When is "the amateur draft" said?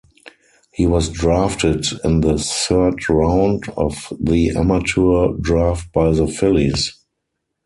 4.19-5.93